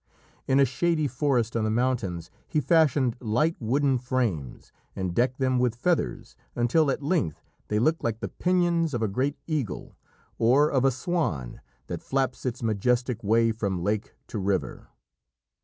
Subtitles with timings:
[0.47, 5.59] In a shady forest on the mountains he fashioned light wooden frames and decked them
[5.59, 9.95] with feathers, until at length they looked like the pinions of a great eagle,
[10.39, 14.87] or of a swan that flaps its majestic way from lake to river.